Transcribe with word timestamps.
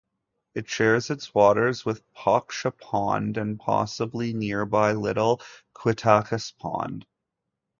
It 0.55 0.67
shares 0.67 1.11
its 1.11 1.31
waters 1.31 1.85
with 1.85 2.01
Pocksha 2.15 2.71
Pond 2.75 3.37
and 3.37 3.59
possibly 3.59 4.33
nearby 4.33 4.93
Little 4.93 5.39
Quittacas 5.75 6.57
Pond. 6.57 7.05